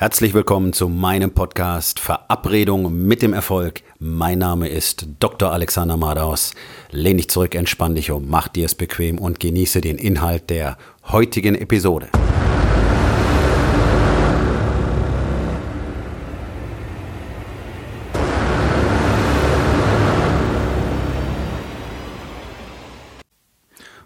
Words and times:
Herzlich 0.00 0.32
willkommen 0.32 0.72
zu 0.72 0.88
meinem 0.88 1.32
Podcast 1.32 1.98
Verabredung 1.98 3.04
mit 3.08 3.20
dem 3.20 3.32
Erfolg. 3.32 3.82
Mein 3.98 4.38
Name 4.38 4.68
ist 4.68 5.08
Dr. 5.18 5.50
Alexander 5.50 5.96
Madaus. 5.96 6.54
Lehn 6.92 7.16
dich 7.16 7.28
zurück, 7.28 7.56
entspann 7.56 7.96
dich 7.96 8.12
um, 8.12 8.28
mach 8.28 8.46
dir 8.46 8.66
es 8.66 8.76
bequem 8.76 9.18
und 9.18 9.40
genieße 9.40 9.80
den 9.80 9.98
Inhalt 9.98 10.50
der 10.50 10.78
heutigen 11.08 11.56
Episode. 11.56 12.10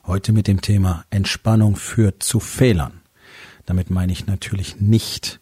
Heute 0.06 0.32
mit 0.32 0.48
dem 0.48 0.62
Thema 0.62 1.04
Entspannung 1.10 1.76
führt 1.76 2.22
zu 2.22 2.40
Fehlern. 2.40 3.02
Damit 3.66 3.90
meine 3.90 4.12
ich 4.12 4.26
natürlich 4.26 4.80
nicht 4.80 5.41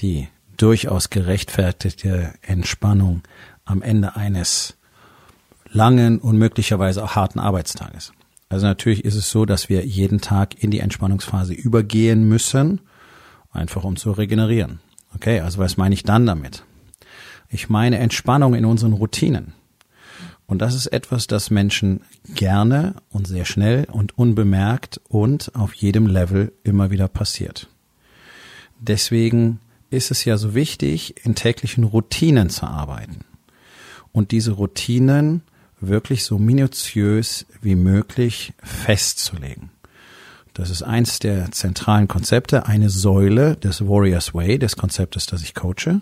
die 0.00 0.28
durchaus 0.56 1.10
gerechtfertigte 1.10 2.34
Entspannung 2.42 3.22
am 3.64 3.82
Ende 3.82 4.16
eines 4.16 4.76
langen 5.70 6.18
und 6.18 6.38
möglicherweise 6.38 7.04
auch 7.04 7.16
harten 7.16 7.38
Arbeitstages. 7.38 8.12
Also 8.48 8.66
natürlich 8.66 9.04
ist 9.04 9.16
es 9.16 9.30
so, 9.30 9.44
dass 9.44 9.68
wir 9.68 9.84
jeden 9.84 10.20
Tag 10.20 10.62
in 10.62 10.70
die 10.70 10.80
Entspannungsphase 10.80 11.52
übergehen 11.52 12.28
müssen, 12.28 12.80
einfach 13.50 13.84
um 13.84 13.96
zu 13.96 14.12
regenerieren. 14.12 14.80
Okay, 15.14 15.40
also 15.40 15.58
was 15.58 15.76
meine 15.76 15.94
ich 15.94 16.04
dann 16.04 16.26
damit? 16.26 16.64
Ich 17.48 17.68
meine 17.68 17.98
Entspannung 17.98 18.54
in 18.54 18.64
unseren 18.64 18.92
Routinen. 18.92 19.54
Und 20.46 20.62
das 20.62 20.74
ist 20.74 20.86
etwas, 20.86 21.26
das 21.26 21.50
Menschen 21.50 22.02
gerne 22.34 22.94
und 23.10 23.26
sehr 23.26 23.44
schnell 23.44 23.86
und 23.90 24.16
unbemerkt 24.16 25.00
und 25.08 25.54
auf 25.56 25.74
jedem 25.74 26.06
Level 26.06 26.52
immer 26.62 26.90
wieder 26.90 27.08
passiert. 27.08 27.68
Deswegen 28.78 29.58
ist 29.90 30.10
es 30.10 30.24
ja 30.24 30.36
so 30.36 30.54
wichtig, 30.54 31.24
in 31.24 31.34
täglichen 31.34 31.84
Routinen 31.84 32.50
zu 32.50 32.66
arbeiten 32.66 33.24
und 34.12 34.30
diese 34.30 34.52
Routinen 34.52 35.42
wirklich 35.80 36.24
so 36.24 36.38
minutiös 36.38 37.46
wie 37.60 37.74
möglich 37.74 38.54
festzulegen. 38.62 39.70
Das 40.54 40.70
ist 40.70 40.82
eins 40.82 41.18
der 41.18 41.52
zentralen 41.52 42.08
Konzepte, 42.08 42.66
eine 42.66 42.88
Säule 42.88 43.56
des 43.56 43.86
Warriors 43.86 44.32
Way, 44.32 44.58
des 44.58 44.76
Konzeptes, 44.76 45.26
das 45.26 45.42
ich 45.42 45.54
coache, 45.54 46.00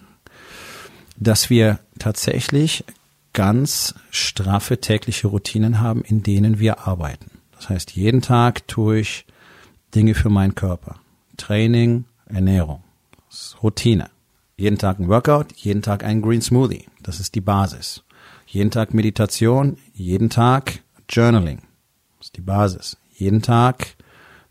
dass 1.17 1.51
wir 1.51 1.81
tatsächlich 1.99 2.85
ganz 3.33 3.97
straffe 4.11 4.81
tägliche 4.81 5.27
Routinen 5.27 5.81
haben, 5.81 6.03
in 6.03 6.23
denen 6.23 6.61
wir 6.61 6.87
arbeiten. 6.87 7.33
Das 7.57 7.69
heißt, 7.69 7.93
jeden 7.97 8.23
Tag 8.23 8.69
tue 8.69 9.01
ich 9.01 9.27
Dinge 9.95 10.15
für 10.15 10.31
meinen 10.31 10.55
Körper. 10.55 11.01
Training, 11.37 12.05
Ernährung. 12.27 12.85
Routine. 13.63 14.11
Jeden 14.57 14.79
Tag 14.79 14.99
ein 14.99 15.09
Workout, 15.09 15.53
jeden 15.57 15.83
Tag 15.83 16.05
ein 16.05 16.23
Green 16.23 16.43
Smoothie. 16.43 16.87
Das 17.03 17.21
ist 17.21 17.35
die 17.35 17.41
Basis. 17.41 18.05
Jeden 18.47 18.71
Tag 18.71 18.95
Meditation, 18.95 19.77
jeden 19.93 20.31
Tag 20.31 20.81
Journaling. 21.09 21.59
Das 22.19 22.29
ist 22.29 22.37
die 22.37 22.41
Basis. 22.41 22.97
Jeden 23.17 23.43
Tag 23.43 23.97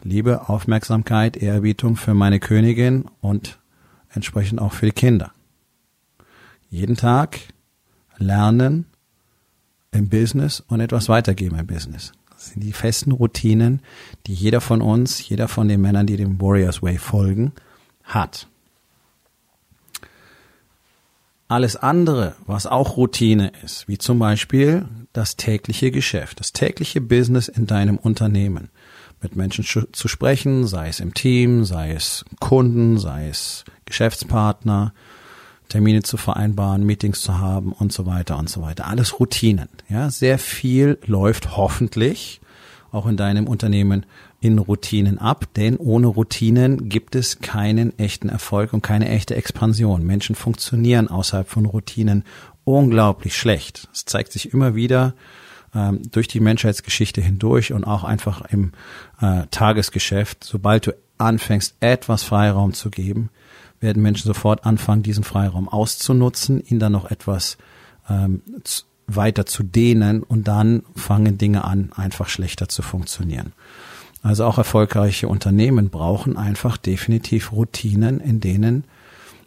Liebe, 0.03 0.49
Aufmerksamkeit, 0.49 1.37
Ehrerbietung 1.37 1.95
für 1.95 2.13
meine 2.13 2.39
Königin 2.39 3.05
und 3.21 3.59
entsprechend 4.09 4.59
auch 4.59 4.73
für 4.73 4.87
die 4.87 4.91
Kinder. 4.91 5.31
Jeden 6.69 6.97
Tag 6.97 7.39
lernen 8.17 8.85
im 9.91 10.09
Business 10.09 10.59
und 10.59 10.81
etwas 10.81 11.07
weitergeben 11.07 11.57
im 11.57 11.67
Business. 11.67 12.11
Das 12.31 12.47
sind 12.47 12.63
die 12.63 12.73
festen 12.73 13.11
Routinen, 13.11 13.81
die 14.27 14.33
jeder 14.33 14.59
von 14.59 14.81
uns, 14.81 15.27
jeder 15.29 15.47
von 15.47 15.69
den 15.69 15.79
Männern, 15.79 16.07
die 16.07 16.17
dem 16.17 16.41
Warriors 16.41 16.81
Way 16.81 16.97
folgen, 16.97 17.53
hat. 18.03 18.49
Alles 21.47 21.75
andere, 21.75 22.35
was 22.45 22.65
auch 22.65 22.97
Routine 22.97 23.51
ist, 23.63 23.87
wie 23.87 23.97
zum 23.97 24.17
Beispiel 24.19 24.85
das 25.11 25.35
tägliche 25.35 25.91
Geschäft, 25.91 26.39
das 26.39 26.53
tägliche 26.53 27.01
Business 27.01 27.47
in 27.47 27.67
deinem 27.67 27.97
Unternehmen, 27.97 28.69
mit 29.21 29.35
Menschen 29.35 29.63
zu 29.63 30.07
sprechen, 30.07 30.67
sei 30.67 30.89
es 30.89 30.99
im 30.99 31.13
Team, 31.13 31.63
sei 31.63 31.93
es 31.93 32.25
Kunden, 32.39 32.97
sei 32.97 33.29
es 33.29 33.63
Geschäftspartner, 33.85 34.93
Termine 35.69 36.03
zu 36.03 36.17
vereinbaren, 36.17 36.85
Meetings 36.85 37.21
zu 37.21 37.39
haben 37.39 37.71
und 37.71 37.93
so 37.93 38.05
weiter 38.05 38.37
und 38.37 38.49
so 38.49 38.61
weiter. 38.61 38.87
Alles 38.87 39.19
Routinen. 39.19 39.69
Ja, 39.89 40.09
sehr 40.09 40.37
viel 40.37 40.99
läuft 41.05 41.55
hoffentlich 41.57 42.41
auch 42.91 43.07
in 43.07 43.17
deinem 43.17 43.47
Unternehmen 43.47 44.05
in 44.43 44.59
Routinen 44.59 45.19
ab, 45.19 45.45
denn 45.55 45.77
ohne 45.77 46.07
Routinen 46.07 46.89
gibt 46.89 47.15
es 47.15 47.39
keinen 47.39 47.97
echten 47.97 48.27
Erfolg 48.27 48.73
und 48.73 48.81
keine 48.81 49.07
echte 49.07 49.35
Expansion. 49.35 50.05
Menschen 50.05 50.35
funktionieren 50.35 51.07
außerhalb 51.07 51.47
von 51.47 51.65
Routinen 51.65 52.25
unglaublich 52.65 53.37
schlecht. 53.37 53.87
Es 53.93 54.03
zeigt 54.03 54.33
sich 54.33 54.53
immer 54.53 54.75
wieder 54.75 55.13
ähm, 55.73 56.01
durch 56.11 56.27
die 56.27 56.41
Menschheitsgeschichte 56.41 57.21
hindurch 57.21 57.71
und 57.71 57.85
auch 57.85 58.03
einfach 58.03 58.41
im 58.51 58.73
äh, 59.21 59.43
Tagesgeschäft. 59.49 60.43
Sobald 60.43 60.87
du 60.87 60.91
anfängst, 61.17 61.75
etwas 61.79 62.23
Freiraum 62.23 62.73
zu 62.73 62.89
geben, 62.89 63.29
werden 63.79 64.03
Menschen 64.03 64.27
sofort 64.27 64.65
anfangen, 64.65 65.03
diesen 65.03 65.23
Freiraum 65.23 65.69
auszunutzen, 65.69 66.59
ihn 66.59 66.79
dann 66.79 66.91
noch 66.91 67.09
etwas 67.09 67.57
ähm, 68.09 68.41
weiter 69.07 69.45
zu 69.45 69.63
dehnen 69.63 70.21
und 70.21 70.49
dann 70.49 70.83
fangen 70.97 71.37
Dinge 71.37 71.63
an, 71.63 71.93
einfach 71.95 72.27
schlechter 72.27 72.67
zu 72.67 72.81
funktionieren. 72.81 73.53
Also 74.23 74.45
auch 74.45 74.57
erfolgreiche 74.57 75.27
Unternehmen 75.27 75.89
brauchen 75.89 76.37
einfach 76.37 76.77
definitiv 76.77 77.51
Routinen, 77.51 78.21
in 78.21 78.39
denen 78.39 78.85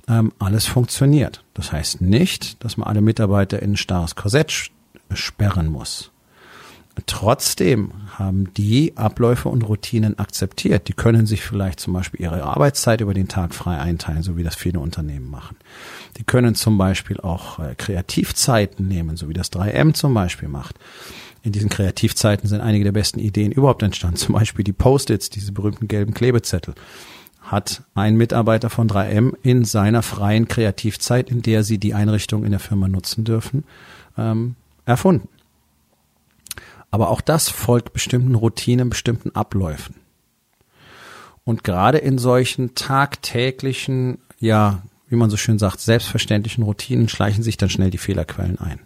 ähm, 0.07 0.33
alles 0.39 0.67
funktioniert. 0.67 1.43
Das 1.55 1.73
heißt 1.73 2.03
nicht, 2.03 2.63
dass 2.63 2.77
man 2.77 2.87
alle 2.87 3.01
Mitarbeiter 3.01 3.61
in 3.63 3.73
ein 3.73 3.77
starres 3.79 4.15
Korsett 4.15 4.71
sperren 5.13 5.69
muss. 5.69 6.13
Trotzdem 7.07 7.93
haben 8.15 8.53
die 8.55 8.97
Abläufe 8.97 9.51
und 9.51 9.63
Routinen 9.63 10.19
akzeptiert. 10.19 10.89
Die 10.89 10.95
können 10.95 11.27
sich 11.27 11.43
vielleicht 11.43 11.79
zum 11.79 11.93
Beispiel 11.93 12.21
ihre 12.21 12.43
Arbeitszeit 12.43 13.03
über 13.03 13.13
den 13.13 13.29
Tag 13.29 13.55
frei 13.55 13.79
einteilen, 13.79 14.23
so 14.23 14.37
wie 14.39 14.43
das 14.43 14.57
viele 14.57 14.81
Unternehmen 14.81 15.31
machen. 15.31 15.57
Die 16.17 16.25
können 16.25 16.55
zum 16.55 16.79
Beispiel 16.79 17.21
auch 17.21 17.59
äh, 17.59 17.75
Kreativzeiten 17.77 18.89
nehmen, 18.89 19.17
so 19.17 19.29
wie 19.29 19.35
das 19.35 19.53
3M 19.53 19.95
zum 19.95 20.15
Beispiel 20.15 20.49
macht 20.49 20.77
in 21.47 21.53
diesen 21.53 21.71
Kreativzeiten 21.71 22.49
sind 22.49 22.61
einige 22.61 22.83
der 22.83 22.93
besten 22.93 23.21
Ideen 23.21 23.53
überhaupt 23.53 23.84
entstanden. 23.84 24.17
Zum 24.17 24.34
Beispiel 24.34 24.65
die 24.65 24.73
Post-its, 24.73 25.31
diese 25.31 25.53
berühmten 25.53 25.87
gelben 25.87 26.12
Klebezettel. 26.12 26.75
Hat 27.41 27.84
ein 27.95 28.17
Mitarbeiter 28.17 28.69
von 28.69 28.89
3M 28.89 29.34
in 29.45 29.65
seiner 29.65 30.03
freien 30.03 30.49
Kreativzeit, 30.49 31.31
in 31.31 31.43
der 31.43 31.62
sie 31.62 31.79
die 31.79 31.95
Einrichtung 31.95 32.45
in 32.45 32.51
der 32.51 32.59
Firma 32.59 32.89
nutzen 32.89 33.23
dürfen, 33.23 33.62
ähm, 34.19 34.57
erfunden. 34.87 35.29
Aber 36.91 37.11
auch 37.11 37.21
das 37.21 37.49
folgt 37.49 37.93
bestimmten 37.93 38.34
Routinen, 38.34 38.91
bestimmten 38.91 39.31
Abläufen. 39.37 39.95
Und 41.45 41.63
gerade 41.63 41.99
in 41.99 42.19
solchen 42.19 42.75
tagtäglichen, 42.75 44.19
ja, 44.41 44.83
wie 45.09 45.17
man 45.17 45.31
so 45.31 45.37
schön 45.37 45.61
sagt, 45.61 45.78
selbstverständlichen 45.78 46.65
Routinen 46.65 47.09
schleichen 47.09 47.45
sich 47.45 47.57
dann 47.57 47.71
schnell 47.71 47.91
die 47.91 47.99
Fehlerquellen 47.99 48.59
ein. 48.59 48.81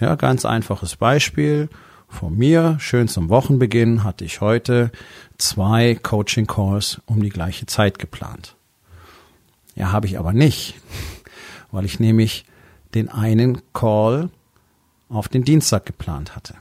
Ja, 0.00 0.16
ganz 0.16 0.44
einfaches 0.44 0.96
Beispiel 0.96 1.68
von 2.08 2.36
mir. 2.36 2.76
Schön 2.80 3.06
zum 3.06 3.28
Wochenbeginn 3.28 4.02
hatte 4.02 4.24
ich 4.24 4.40
heute 4.40 4.90
zwei 5.38 5.94
Coaching 5.94 6.46
Calls 6.48 7.00
um 7.06 7.22
die 7.22 7.28
gleiche 7.28 7.66
Zeit 7.66 8.00
geplant. 8.00 8.56
Ja, 9.76 9.92
habe 9.92 10.06
ich 10.06 10.18
aber 10.18 10.32
nicht, 10.32 10.74
weil 11.70 11.84
ich 11.84 12.00
nämlich 12.00 12.44
den 12.94 13.08
einen 13.08 13.62
Call 13.72 14.30
auf 15.08 15.28
den 15.28 15.44
Dienstag 15.44 15.86
geplant 15.86 16.34
hatte, 16.34 16.54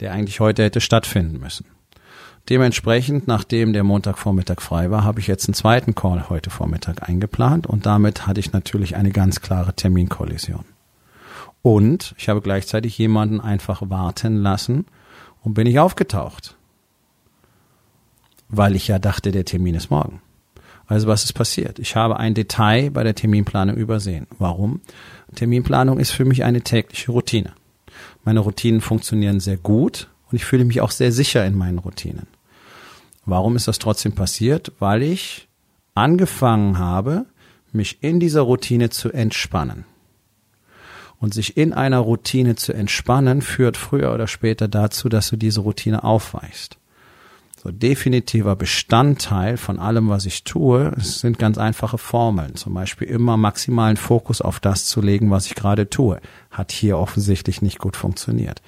der 0.00 0.12
eigentlich 0.12 0.40
heute 0.40 0.62
hätte 0.62 0.82
stattfinden 0.82 1.40
müssen. 1.40 1.64
Dementsprechend, 2.50 3.28
nachdem 3.28 3.72
der 3.72 3.84
Montagvormittag 3.84 4.60
frei 4.60 4.90
war, 4.90 5.04
habe 5.04 5.20
ich 5.20 5.26
jetzt 5.26 5.48
einen 5.48 5.54
zweiten 5.54 5.94
Call 5.94 6.28
heute 6.28 6.50
Vormittag 6.50 7.08
eingeplant 7.08 7.66
und 7.66 7.86
damit 7.86 8.26
hatte 8.26 8.40
ich 8.40 8.52
natürlich 8.52 8.94
eine 8.96 9.10
ganz 9.10 9.40
klare 9.40 9.74
Terminkollision. 9.74 10.64
Und 11.62 12.14
ich 12.18 12.28
habe 12.28 12.40
gleichzeitig 12.40 12.96
jemanden 12.98 13.40
einfach 13.40 13.82
warten 13.88 14.36
lassen 14.36 14.86
und 15.42 15.54
bin 15.54 15.66
ich 15.66 15.78
aufgetaucht. 15.78 16.56
Weil 18.48 18.76
ich 18.76 18.88
ja 18.88 18.98
dachte, 18.98 19.32
der 19.32 19.44
Termin 19.44 19.74
ist 19.74 19.90
morgen. 19.90 20.22
Also 20.86 21.06
was 21.06 21.24
ist 21.24 21.34
passiert? 21.34 21.78
Ich 21.78 21.96
habe 21.96 22.16
ein 22.16 22.34
Detail 22.34 22.90
bei 22.90 23.04
der 23.04 23.14
Terminplanung 23.14 23.76
übersehen. 23.76 24.26
Warum? 24.38 24.80
Terminplanung 25.34 25.98
ist 25.98 26.12
für 26.12 26.24
mich 26.24 26.44
eine 26.44 26.62
tägliche 26.62 27.12
Routine. 27.12 27.52
Meine 28.24 28.40
Routinen 28.40 28.80
funktionieren 28.80 29.40
sehr 29.40 29.58
gut 29.58 30.08
und 30.30 30.36
ich 30.36 30.44
fühle 30.44 30.64
mich 30.64 30.80
auch 30.80 30.90
sehr 30.90 31.12
sicher 31.12 31.44
in 31.44 31.56
meinen 31.56 31.78
Routinen. 31.78 32.26
Warum 33.26 33.56
ist 33.56 33.68
das 33.68 33.78
trotzdem 33.78 34.12
passiert? 34.12 34.72
Weil 34.78 35.02
ich 35.02 35.48
angefangen 35.94 36.78
habe, 36.78 37.26
mich 37.72 38.02
in 38.02 38.18
dieser 38.18 38.40
Routine 38.40 38.88
zu 38.88 39.12
entspannen. 39.12 39.84
Und 41.20 41.34
sich 41.34 41.56
in 41.56 41.72
einer 41.72 41.98
Routine 41.98 42.54
zu 42.54 42.72
entspannen, 42.72 43.42
führt 43.42 43.76
früher 43.76 44.14
oder 44.14 44.28
später 44.28 44.68
dazu, 44.68 45.08
dass 45.08 45.28
du 45.28 45.36
diese 45.36 45.60
Routine 45.60 46.04
aufweichst. 46.04 46.78
So 47.60 47.72
definitiver 47.72 48.54
Bestandteil 48.54 49.56
von 49.56 49.80
allem, 49.80 50.08
was 50.08 50.26
ich 50.26 50.44
tue, 50.44 50.92
sind 50.98 51.40
ganz 51.40 51.58
einfache 51.58 51.98
Formeln. 51.98 52.54
Zum 52.54 52.72
Beispiel 52.72 53.08
immer 53.08 53.36
maximalen 53.36 53.96
Fokus 53.96 54.40
auf 54.40 54.60
das 54.60 54.86
zu 54.86 55.00
legen, 55.00 55.32
was 55.32 55.46
ich 55.46 55.56
gerade 55.56 55.90
tue. 55.90 56.20
Hat 56.52 56.70
hier 56.70 56.98
offensichtlich 56.98 57.60
nicht 57.60 57.80
gut 57.80 57.96
funktioniert. 57.96 58.62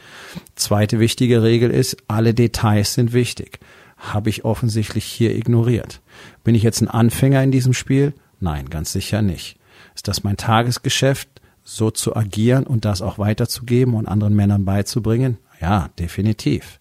Zweite 0.57 0.99
wichtige 0.99 1.45
Regel 1.45 1.71
ist, 1.71 1.99
alle 2.09 2.35
Details 2.35 2.95
sind 2.95 3.13
wichtig. 3.13 3.61
Habe 3.97 4.29
ich 4.29 4.45
offensichtlich 4.45 5.05
hier 5.05 5.37
ignoriert. 5.37 6.01
Bin 6.43 6.57
ich 6.57 6.65
jetzt 6.65 6.81
ein 6.81 6.89
Anfänger 6.89 7.45
in 7.45 7.53
diesem 7.53 7.75
Spiel? 7.75 8.13
Nein, 8.41 8.71
ganz 8.71 8.91
sicher 8.91 9.23
nicht. 9.23 9.57
Ist 9.95 10.09
das 10.09 10.25
mein 10.25 10.37
Tagesgeschäft, 10.37 11.29
so 11.65 11.91
zu 11.91 12.17
agieren 12.17 12.67
und 12.67 12.85
das 12.85 13.03
auch 13.03 13.19
weiterzugeben 13.19 13.95
und 13.95 14.07
anderen 14.07 14.35
Männern 14.35 14.65
beizubringen? 14.65 15.39
Ja, 15.61 15.91
definitiv. 15.99 16.79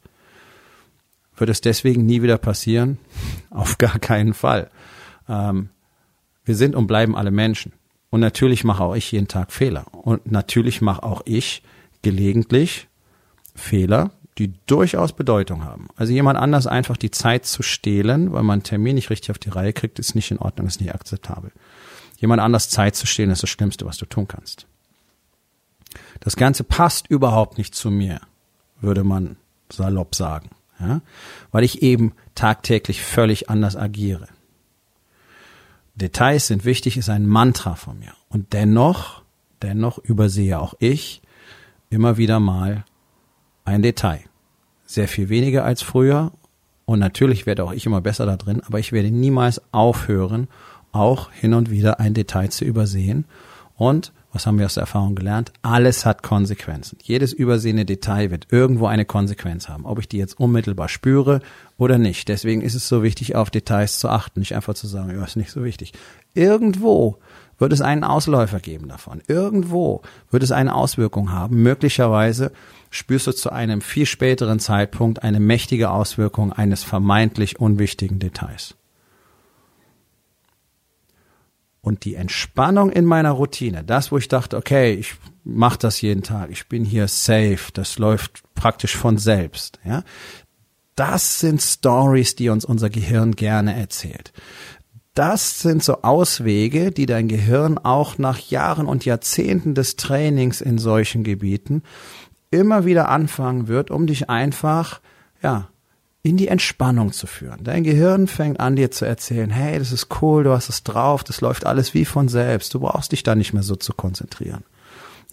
Wird 1.35 1.49
es 1.49 1.61
deswegen 1.61 2.05
nie 2.05 2.21
wieder 2.21 2.37
passieren? 2.37 2.97
Auf 3.49 3.77
gar 3.77 3.99
keinen 3.99 4.33
Fall. 4.33 4.69
Ähm, 5.27 5.69
wir 6.43 6.55
sind 6.55 6.75
und 6.75 6.87
bleiben 6.87 7.15
alle 7.15 7.31
Menschen. 7.31 7.73
Und 8.09 8.21
natürlich 8.21 8.63
mache 8.63 8.83
auch 8.83 8.95
ich 8.95 9.11
jeden 9.11 9.27
Tag 9.27 9.51
Fehler. 9.51 9.85
Und 9.93 10.31
natürlich 10.31 10.81
mache 10.81 11.03
auch 11.03 11.21
ich 11.25 11.61
gelegentlich 12.01 12.87
Fehler, 13.55 14.11
die 14.37 14.53
durchaus 14.65 15.13
Bedeutung 15.13 15.65
haben. 15.65 15.89
Also 15.95 16.13
jemand 16.13 16.39
anders 16.39 16.65
einfach 16.65 16.97
die 16.97 17.11
Zeit 17.11 17.45
zu 17.45 17.61
stehlen, 17.61 18.31
weil 18.31 18.43
man 18.43 18.55
einen 18.55 18.63
Termin 18.63 18.95
nicht 18.95 19.09
richtig 19.09 19.31
auf 19.31 19.37
die 19.37 19.49
Reihe 19.49 19.73
kriegt, 19.73 19.99
ist 19.99 20.15
nicht 20.15 20.31
in 20.31 20.39
Ordnung, 20.39 20.65
ist 20.67 20.79
nicht 20.79 20.95
akzeptabel. 20.95 21.51
Jemand 22.19 22.41
anders 22.41 22.69
Zeit 22.69 22.95
zu 22.95 23.07
stehlen, 23.07 23.31
ist 23.31 23.43
das 23.43 23.49
Schlimmste, 23.49 23.85
was 23.85 23.97
du 23.97 24.05
tun 24.05 24.27
kannst. 24.27 24.67
Das 26.19 26.35
Ganze 26.35 26.63
passt 26.63 27.07
überhaupt 27.07 27.57
nicht 27.57 27.73
zu 27.73 27.89
mir, 27.89 28.21
würde 28.81 29.03
man 29.03 29.37
salopp 29.71 30.15
sagen 30.15 30.49
ja, 30.79 31.01
weil 31.51 31.63
ich 31.63 31.81
eben 31.81 32.13
tagtäglich 32.35 33.03
völlig 33.03 33.49
anders 33.49 33.75
agiere. 33.75 34.27
Details 35.95 36.47
sind 36.47 36.65
wichtig, 36.65 36.97
ist 36.97 37.09
ein 37.09 37.27
Mantra 37.27 37.75
von 37.75 37.99
mir. 37.99 38.13
Und 38.29 38.53
dennoch, 38.53 39.21
dennoch 39.61 39.97
übersehe 39.97 40.59
auch 40.59 40.73
ich 40.79 41.21
immer 41.89 42.17
wieder 42.17 42.39
mal 42.39 42.85
ein 43.65 43.81
Detail. 43.81 44.21
Sehr 44.85 45.07
viel 45.07 45.29
weniger 45.29 45.65
als 45.65 45.81
früher. 45.81 46.31
Und 46.85 46.99
natürlich 46.99 47.45
werde 47.45 47.63
auch 47.65 47.73
ich 47.73 47.85
immer 47.85 48.01
besser 48.01 48.25
da 48.25 48.37
drin, 48.37 48.61
aber 48.65 48.79
ich 48.79 48.91
werde 48.91 49.11
niemals 49.11 49.61
aufhören, 49.71 50.47
auch 50.91 51.31
hin 51.31 51.53
und 51.53 51.69
wieder 51.69 51.99
ein 51.99 52.13
Detail 52.13 52.49
zu 52.49 52.65
übersehen. 52.65 53.25
Und 53.75 54.11
was 54.31 54.45
haben 54.45 54.59
wir 54.59 54.67
aus 54.67 54.75
der 54.75 54.81
Erfahrung 54.81 55.15
gelernt? 55.15 55.51
Alles 55.63 56.05
hat 56.05 56.21
Konsequenzen. 56.21 56.99
Jedes 57.01 57.33
übersehene 57.33 57.85
Detail 57.85 58.29
wird 58.29 58.47
irgendwo 58.51 58.85
eine 58.85 59.05
Konsequenz 59.05 59.69
haben, 59.69 59.85
ob 59.85 59.97
ich 59.99 60.07
die 60.07 60.17
jetzt 60.17 60.39
unmittelbar 60.39 60.87
spüre 60.87 61.41
oder 61.77 61.97
nicht. 61.97 62.27
Deswegen 62.27 62.61
ist 62.61 62.75
es 62.75 62.87
so 62.87 63.01
wichtig, 63.01 63.35
auf 63.35 63.49
Details 63.49 63.97
zu 63.97 64.07
achten, 64.07 64.39
nicht 64.39 64.55
einfach 64.55 64.75
zu 64.75 64.85
sagen, 64.85 65.11
ja, 65.11 65.23
ist 65.23 65.35
nicht 65.35 65.51
so 65.51 65.63
wichtig. 65.63 65.93
Irgendwo 66.35 67.17
wird 67.57 67.73
es 67.73 67.81
einen 67.81 68.03
Ausläufer 68.03 68.59
geben 68.59 68.87
davon. 68.87 69.21
Irgendwo 69.27 70.03
wird 70.29 70.43
es 70.43 70.51
eine 70.51 70.75
Auswirkung 70.75 71.31
haben. 71.31 71.63
Möglicherweise 71.63 72.51
spürst 72.91 73.27
du 73.27 73.31
zu 73.31 73.51
einem 73.51 73.81
viel 73.81 74.05
späteren 74.05 74.59
Zeitpunkt 74.59 75.23
eine 75.23 75.39
mächtige 75.39 75.89
Auswirkung 75.89 76.53
eines 76.53 76.83
vermeintlich 76.83 77.59
unwichtigen 77.59 78.19
Details. 78.19 78.75
Und 81.89 82.05
die 82.05 82.13
Entspannung 82.13 82.91
in 82.91 83.03
meiner 83.03 83.31
Routine, 83.31 83.83
das, 83.83 84.11
wo 84.11 84.19
ich 84.19 84.27
dachte, 84.27 84.57
okay, 84.57 84.93
ich 84.93 85.15
mache 85.43 85.79
das 85.79 86.01
jeden 86.01 86.21
Tag, 86.21 86.51
ich 86.51 86.67
bin 86.67 86.85
hier 86.85 87.07
safe, 87.07 87.71
das 87.73 87.97
läuft 87.97 88.43
praktisch 88.53 88.95
von 88.95 89.17
selbst, 89.17 89.79
ja. 89.83 90.03
Das 90.93 91.39
sind 91.39 91.59
Stories, 91.63 92.35
die 92.35 92.49
uns 92.49 92.63
unser 92.63 92.91
Gehirn 92.91 93.35
gerne 93.35 93.75
erzählt. 93.75 94.33
Das 95.15 95.61
sind 95.61 95.83
so 95.83 96.03
Auswege, 96.03 96.91
die 96.91 97.07
dein 97.07 97.27
Gehirn 97.27 97.79
auch 97.79 98.19
nach 98.19 98.37
Jahren 98.37 98.85
und 98.85 99.03
Jahrzehnten 99.03 99.73
des 99.73 99.95
Trainings 99.95 100.61
in 100.61 100.77
solchen 100.77 101.23
Gebieten 101.23 101.81
immer 102.51 102.85
wieder 102.85 103.09
anfangen 103.09 103.67
wird, 103.67 103.89
um 103.89 104.05
dich 104.05 104.29
einfach, 104.29 105.01
ja, 105.41 105.69
in 106.21 106.37
die 106.37 106.49
Entspannung 106.49 107.13
zu 107.13 107.27
führen. 107.27 107.63
Dein 107.63 107.83
Gehirn 107.83 108.27
fängt 108.27 108.59
an, 108.59 108.75
dir 108.75 108.91
zu 108.91 109.05
erzählen, 109.05 109.49
hey, 109.49 109.79
das 109.79 109.91
ist 109.91 110.07
cool, 110.21 110.43
du 110.43 110.51
hast 110.51 110.69
es 110.69 110.83
drauf, 110.83 111.23
das 111.23 111.41
läuft 111.41 111.65
alles 111.65 111.93
wie 111.93 112.05
von 112.05 112.27
selbst, 112.27 112.73
du 112.73 112.81
brauchst 112.81 113.13
dich 113.13 113.23
da 113.23 113.35
nicht 113.35 113.53
mehr 113.53 113.63
so 113.63 113.75
zu 113.75 113.93
konzentrieren. 113.93 114.63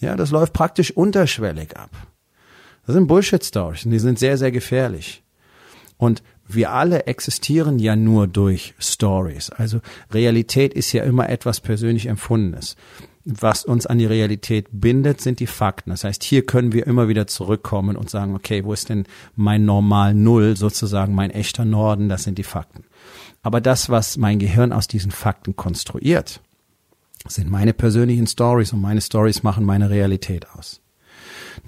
Ja, 0.01 0.17
das 0.17 0.31
läuft 0.31 0.53
praktisch 0.53 0.93
unterschwellig 0.93 1.77
ab. 1.77 1.91
Das 2.87 2.95
sind 2.95 3.09
Bullshit-Stories 3.09 3.87
und 3.87 3.91
die 3.91 3.99
sind 3.99 4.19
sehr, 4.19 4.39
sehr 4.39 4.53
gefährlich. 4.53 5.25
Und 5.97 6.23
wir 6.47 6.71
alle 6.71 7.07
existieren 7.07 7.79
ja 7.79 7.97
nur 7.97 8.29
durch 8.29 8.75
Stories. 8.79 9.51
Also 9.51 9.81
Realität 10.13 10.75
ist 10.75 10.93
ja 10.93 11.03
immer 11.03 11.29
etwas 11.29 11.61
persönlich 11.61 12.07
Empfundenes 12.07 12.77
was 13.27 13.65
uns 13.65 13.87
an 13.87 13.99
die 13.99 14.07
Realität 14.07 14.69
bindet, 14.71 15.21
sind 15.21 15.41
die 15.41 15.49
Fakten. 15.49 15.91
Das 15.91 16.05
heißt, 16.05 16.23
hier 16.23 16.47
können 16.47 16.73
wir 16.73 16.87
immer 16.87 17.09
wieder 17.09 17.27
zurückkommen 17.27 17.97
und 17.97 18.09
sagen, 18.09 18.37
okay, 18.37 18.65
wo 18.65 18.73
ist 18.73 18.89
denn 18.89 19.05
mein 19.35 19.65
normal 19.65 20.15
Null, 20.15 20.57
sozusagen 20.57 21.13
mein 21.15 21.31
echter 21.31 21.65
Norden, 21.65 22.09
das 22.09 22.23
sind 22.23 22.39
die 22.39 22.45
Fakten. 22.45 22.85
Aber 23.43 23.61
das, 23.61 23.91
was 23.91 24.17
mein 24.17 24.39
Gehirn 24.39 24.73
aus 24.73 24.87
diesen 24.87 25.11
Fakten 25.11 25.57
konstruiert, 25.57 26.41
sind 27.27 27.51
meine 27.51 27.73
persönlichen 27.73 28.29
Stories 28.29 28.73
und 28.73 28.81
meine 28.81 29.01
Stories 29.01 29.43
machen 29.43 29.65
meine 29.65 29.91
Realität 29.91 30.49
aus. 30.51 30.81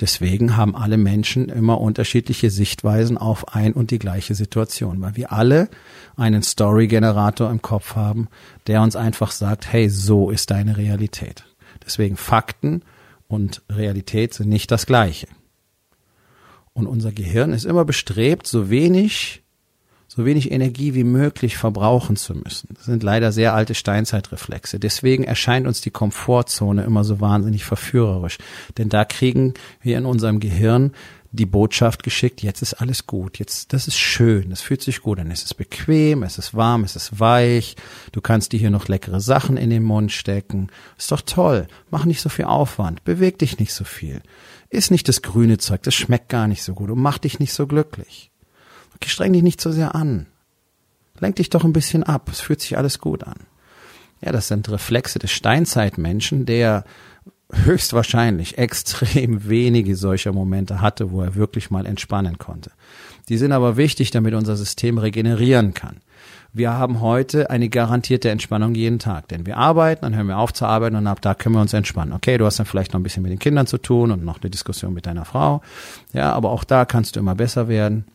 Deswegen 0.01 0.57
haben 0.57 0.77
alle 0.77 0.97
Menschen 0.97 1.49
immer 1.49 1.81
unterschiedliche 1.81 2.51
Sichtweisen 2.51 3.19
auf 3.19 3.55
ein 3.55 3.73
und 3.73 3.91
die 3.91 3.99
gleiche 3.99 4.35
Situation, 4.35 5.01
weil 5.01 5.17
wir 5.17 5.33
alle 5.33 5.69
einen 6.17 6.43
Story-Generator 6.43 7.51
im 7.51 7.63
Kopf 7.63 7.97
haben, 7.97 8.29
der 8.67 8.83
uns 8.83 8.95
einfach 8.95 9.33
sagt, 9.33 9.73
hey, 9.73 9.89
so 9.89 10.31
ist 10.31 10.51
deine 10.51 10.77
Realität. 10.77 11.45
Deswegen 11.85 12.17
Fakten 12.17 12.83
und 13.27 13.63
Realität 13.71 14.35
sind 14.35 14.49
nicht 14.49 14.71
das 14.71 14.87
gleiche. 14.87 15.27
Und 16.73 16.87
unser 16.87 17.11
Gehirn 17.11 17.53
ist 17.53 17.65
immer 17.65 17.85
bestrebt, 17.85 18.47
so 18.47 18.71
wenig 18.71 19.43
so 20.19 20.25
wenig 20.25 20.51
Energie 20.51 20.95
wie 20.95 21.05
möglich 21.05 21.57
verbrauchen 21.57 22.17
zu 22.17 22.35
müssen. 22.35 22.71
Das 22.75 22.87
sind 22.87 23.05
leider 23.05 23.31
sehr 23.31 23.55
alte 23.55 23.77
Steinzeitreflexe. 23.77 24.81
Deswegen 24.81 25.23
erscheint 25.23 25.69
uns 25.69 25.81
die 25.81 25.93
Komfortzone 25.93 26.83
immer 26.83 27.05
so 27.05 27.21
wahnsinnig 27.21 27.65
verführerisch. 27.65 28.39
Denn 28.79 28.89
da 28.89 29.05
kriegen 29.05 29.55
wir 29.81 29.97
in 29.97 30.05
unserem 30.05 30.41
Gehirn 30.41 30.91
die 31.31 31.47
Botschaft 31.47 32.03
geschickt, 32.03 32.43
jetzt 32.43 32.63
ist 32.63 32.75
alles 32.75 33.07
gut, 33.07 33.39
jetzt, 33.39 33.73
das 33.73 33.87
ist 33.87 33.99
schön, 33.99 34.51
das 34.51 34.61
fühlt 34.61 34.83
sich 34.83 35.03
gut 35.03 35.21
an, 35.21 35.31
es 35.31 35.45
ist 35.45 35.55
bequem, 35.55 36.25
es 36.25 36.37
ist 36.37 36.55
warm, 36.55 36.83
es 36.83 36.97
ist 36.97 37.21
weich, 37.21 37.77
du 38.11 38.21
kannst 38.21 38.53
dir 38.53 38.59
hier 38.59 38.71
noch 38.71 38.89
leckere 38.89 39.21
Sachen 39.21 39.57
in 39.57 39.71
den 39.71 39.85
Mund 39.85 40.11
stecken, 40.11 40.69
ist 40.97 41.13
doch 41.13 41.21
toll, 41.21 41.69
mach 41.91 42.07
nicht 42.07 42.23
so 42.23 42.31
viel 42.31 42.47
Aufwand, 42.47 43.05
beweg 43.05 43.39
dich 43.39 43.59
nicht 43.59 43.75
so 43.75 43.85
viel, 43.85 44.23
ist 44.71 44.91
nicht 44.91 45.07
das 45.07 45.21
grüne 45.21 45.59
Zeug, 45.59 45.83
das 45.83 45.95
schmeckt 45.95 46.31
gar 46.31 46.49
nicht 46.49 46.63
so 46.63 46.73
gut 46.73 46.91
und 46.91 46.99
mach 46.99 47.19
dich 47.19 47.39
nicht 47.39 47.53
so 47.53 47.67
glücklich. 47.67 48.31
Streng 49.07 49.33
dich 49.33 49.43
nicht 49.43 49.61
so 49.61 49.73
sehr 49.73 49.95
an. 49.95 50.27
Lenk 51.21 51.37
dich 51.37 51.51
doch 51.51 51.65
ein 51.65 51.73
bisschen 51.73 52.03
ab. 52.03 52.29
Es 52.31 52.41
fühlt 52.41 52.61
sich 52.61 52.77
alles 52.77 52.99
gut 52.99 53.25
an. 53.25 53.39
Ja, 54.21 54.33
das 54.33 54.49
sind 54.49 54.69
Reflexe 54.69 55.19
des 55.19 55.31
Steinzeitmenschen, 55.31 56.47
der 56.47 56.85
höchstwahrscheinlich 57.53 58.59
extrem 58.59 59.49
wenige 59.49 59.97
solcher 59.97 60.33
Momente 60.33 60.81
hatte, 60.81 61.11
wo 61.11 61.23
er 61.23 61.35
wirklich 61.35 61.71
mal 61.71 61.87
entspannen 61.87 62.39
konnte. 62.39 62.71
Die 63.29 63.39
sind 63.39 63.53
aber 63.53 63.77
wichtig, 63.77 64.11
damit 64.11 64.35
unser 64.35 64.57
System 64.57 64.99
regenerieren 64.99 65.75
kann. 65.75 65.97
Wir 66.53 66.73
haben 66.73 67.01
heute 67.01 67.51
eine 67.51 67.69
garantierte 67.69 68.31
Entspannung 68.31 68.75
jeden 68.75 68.99
Tag, 68.99 69.29
denn 69.29 69.47
wir 69.47 69.59
arbeiten, 69.59 70.03
dann 70.03 70.17
hören 70.17 70.29
wir 70.29 70.39
auf 70.39 70.53
zu 70.53 70.65
arbeiten 70.65 70.97
und 70.97 71.07
ab 71.07 71.21
da 71.21 71.35
können 71.35 71.55
wir 71.55 71.61
uns 71.61 71.75
entspannen. 71.75 72.15
Okay, 72.15 72.39
du 72.39 72.47
hast 72.47 72.59
dann 72.59 72.67
vielleicht 72.67 72.95
noch 72.95 73.01
ein 73.01 73.03
bisschen 73.03 73.23
mit 73.23 73.31
den 73.31 73.39
Kindern 73.39 73.67
zu 73.67 73.79
tun 73.79 74.11
und 74.11 74.25
noch 74.25 74.41
eine 74.41 74.51
Diskussion 74.51 74.95
mit 74.95 75.07
deiner 75.07 75.27
Frau. 75.27 75.61
Ja, 76.15 76.33
aber 76.33 76.51
auch 76.51 76.65
da 76.65 76.87
kannst 76.87 77.17
du 77.17 77.21
immer 77.21 77.35
besser 77.35 77.69
werden 77.69 78.07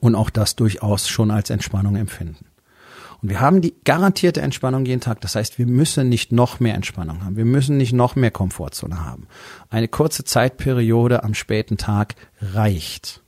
und 0.00 0.14
auch 0.14 0.30
das 0.30 0.56
durchaus 0.56 1.08
schon 1.08 1.30
als 1.30 1.50
Entspannung 1.50 1.96
empfinden. 1.96 2.46
Und 3.22 3.30
wir 3.30 3.40
haben 3.40 3.62
die 3.62 3.74
garantierte 3.84 4.42
Entspannung 4.42 4.84
jeden 4.84 5.00
Tag. 5.00 5.22
Das 5.22 5.34
heißt, 5.34 5.58
wir 5.58 5.66
müssen 5.66 6.10
nicht 6.10 6.30
noch 6.30 6.60
mehr 6.60 6.74
Entspannung 6.74 7.24
haben. 7.24 7.36
Wir 7.36 7.46
müssen 7.46 7.78
nicht 7.78 7.94
noch 7.94 8.16
mehr 8.16 8.30
Komfortzone 8.30 9.02
haben. 9.02 9.28
Eine 9.70 9.88
kurze 9.88 10.24
Zeitperiode 10.24 11.24
am 11.24 11.32
späten 11.32 11.78
Tag 11.78 12.16
reicht. 12.40 13.22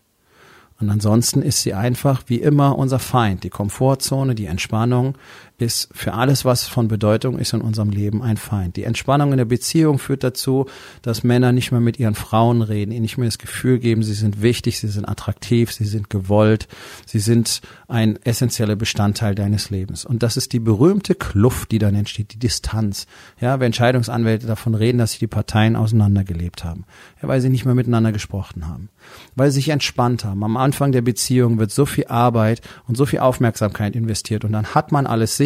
Und 0.78 0.90
ansonsten 0.90 1.40
ist 1.40 1.62
sie 1.62 1.72
einfach 1.72 2.24
wie 2.26 2.36
immer 2.36 2.76
unser 2.76 2.98
Feind. 2.98 3.44
Die 3.44 3.50
Komfortzone, 3.50 4.34
die 4.34 4.44
Entspannung 4.44 5.16
ist 5.58 5.88
für 5.92 6.12
alles, 6.12 6.44
was 6.44 6.66
von 6.66 6.88
Bedeutung 6.88 7.38
ist 7.38 7.54
in 7.54 7.60
unserem 7.62 7.90
Leben, 7.90 8.22
ein 8.22 8.36
Feind. 8.36 8.76
Die 8.76 8.84
Entspannung 8.84 9.32
in 9.32 9.38
der 9.38 9.46
Beziehung 9.46 9.98
führt 9.98 10.22
dazu, 10.22 10.66
dass 11.02 11.24
Männer 11.24 11.52
nicht 11.52 11.72
mehr 11.72 11.80
mit 11.80 11.98
ihren 11.98 12.14
Frauen 12.14 12.60
reden, 12.60 12.92
ihnen 12.92 13.02
nicht 13.02 13.16
mehr 13.16 13.28
das 13.28 13.38
Gefühl 13.38 13.78
geben, 13.78 14.02
sie 14.02 14.12
sind 14.12 14.42
wichtig, 14.42 14.78
sie 14.78 14.88
sind 14.88 15.08
attraktiv, 15.08 15.72
sie 15.72 15.84
sind 15.84 16.10
gewollt, 16.10 16.68
sie 17.06 17.20
sind 17.20 17.62
ein 17.88 18.18
essentieller 18.24 18.76
Bestandteil 18.76 19.34
deines 19.34 19.70
Lebens. 19.70 20.04
Und 20.04 20.22
das 20.22 20.36
ist 20.36 20.52
die 20.52 20.58
berühmte 20.58 21.14
Kluft, 21.14 21.70
die 21.70 21.78
dann 21.78 21.94
entsteht, 21.94 22.34
die 22.34 22.38
Distanz. 22.38 23.06
Ja, 23.40 23.58
wenn 23.58 23.66
Entscheidungsanwälte 23.66 24.46
davon 24.46 24.74
reden, 24.74 24.98
dass 24.98 25.12
sich 25.12 25.20
die 25.20 25.26
Parteien 25.26 25.76
auseinandergelebt 25.76 26.64
haben, 26.64 26.84
ja, 27.22 27.28
weil 27.28 27.40
sie 27.40 27.48
nicht 27.48 27.64
mehr 27.64 27.74
miteinander 27.74 28.12
gesprochen 28.12 28.68
haben, 28.68 28.90
weil 29.34 29.50
sie 29.50 29.56
sich 29.56 29.70
entspannt 29.70 30.24
haben. 30.24 30.44
Am 30.44 30.56
Anfang 30.56 30.92
der 30.92 31.02
Beziehung 31.02 31.58
wird 31.58 31.70
so 31.70 31.86
viel 31.86 32.06
Arbeit 32.08 32.60
und 32.86 32.96
so 32.96 33.06
viel 33.06 33.20
Aufmerksamkeit 33.20 33.96
investiert 33.96 34.44
und 34.44 34.52
dann 34.52 34.74
hat 34.74 34.92
man 34.92 35.06
alles 35.06 35.36
sicher. 35.36 35.45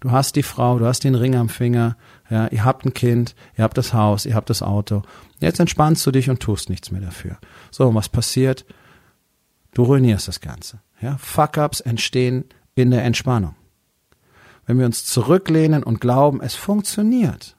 Du 0.00 0.10
hast 0.10 0.36
die 0.36 0.42
Frau, 0.42 0.78
du 0.78 0.86
hast 0.86 1.04
den 1.04 1.14
Ring 1.14 1.34
am 1.34 1.48
Finger, 1.48 1.96
ja, 2.30 2.48
ihr 2.48 2.64
habt 2.64 2.84
ein 2.84 2.94
Kind, 2.94 3.34
ihr 3.56 3.64
habt 3.64 3.78
das 3.78 3.92
Haus, 3.94 4.26
ihr 4.26 4.34
habt 4.34 4.50
das 4.50 4.62
Auto. 4.62 5.02
Jetzt 5.40 5.60
entspannst 5.60 6.06
du 6.06 6.10
dich 6.10 6.30
und 6.30 6.40
tust 6.40 6.70
nichts 6.70 6.90
mehr 6.90 7.00
dafür. 7.00 7.38
So, 7.70 7.88
und 7.88 7.94
was 7.94 8.08
passiert? 8.08 8.64
Du 9.72 9.84
ruinierst 9.84 10.28
das 10.28 10.40
Ganze. 10.40 10.80
Ja, 11.00 11.16
Fuck-ups 11.18 11.80
entstehen 11.80 12.44
in 12.74 12.90
der 12.90 13.04
Entspannung. 13.04 13.54
Wenn 14.66 14.78
wir 14.78 14.86
uns 14.86 15.04
zurücklehnen 15.04 15.82
und 15.82 16.00
glauben, 16.00 16.40
es 16.40 16.54
funktioniert, 16.54 17.56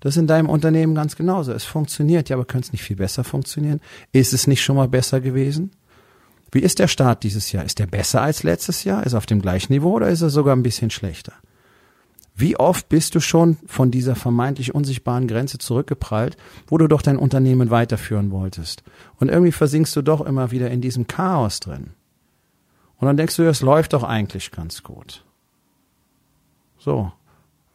das 0.00 0.16
ist 0.16 0.20
in 0.20 0.26
deinem 0.26 0.48
Unternehmen 0.48 0.94
ganz 0.94 1.14
genauso. 1.14 1.52
Es 1.52 1.64
funktioniert, 1.64 2.28
ja, 2.28 2.36
aber 2.36 2.46
könnte 2.46 2.66
es 2.66 2.72
nicht 2.72 2.82
viel 2.82 2.96
besser 2.96 3.22
funktionieren? 3.22 3.80
Ist 4.12 4.32
es 4.32 4.46
nicht 4.46 4.62
schon 4.62 4.76
mal 4.76 4.88
besser 4.88 5.20
gewesen? 5.20 5.72
Wie 6.52 6.60
ist 6.60 6.78
der 6.78 6.88
Start 6.88 7.22
dieses 7.22 7.52
Jahr? 7.52 7.64
Ist 7.64 7.78
der 7.78 7.86
besser 7.86 8.22
als 8.22 8.42
letztes 8.42 8.84
Jahr? 8.84 9.04
Ist 9.04 9.14
er 9.14 9.18
auf 9.18 9.26
dem 9.26 9.40
gleichen 9.40 9.72
Niveau 9.72 9.92
oder 9.92 10.08
ist 10.08 10.22
er 10.22 10.30
sogar 10.30 10.56
ein 10.56 10.62
bisschen 10.62 10.90
schlechter? 10.90 11.32
Wie 12.34 12.56
oft 12.56 12.88
bist 12.88 13.14
du 13.14 13.20
schon 13.20 13.58
von 13.66 13.90
dieser 13.90 14.16
vermeintlich 14.16 14.74
unsichtbaren 14.74 15.28
Grenze 15.28 15.58
zurückgeprallt, 15.58 16.36
wo 16.66 16.78
du 16.78 16.88
doch 16.88 17.02
dein 17.02 17.18
Unternehmen 17.18 17.70
weiterführen 17.70 18.30
wolltest? 18.30 18.82
Und 19.18 19.28
irgendwie 19.28 19.52
versinkst 19.52 19.94
du 19.94 20.02
doch 20.02 20.20
immer 20.20 20.50
wieder 20.50 20.70
in 20.70 20.80
diesem 20.80 21.06
Chaos 21.06 21.60
drin. 21.60 21.90
Und 22.96 23.06
dann 23.06 23.16
denkst 23.16 23.36
du, 23.36 23.42
es 23.42 23.60
läuft 23.60 23.92
doch 23.92 24.02
eigentlich 24.02 24.50
ganz 24.50 24.82
gut. 24.82 25.24
So. 26.78 27.12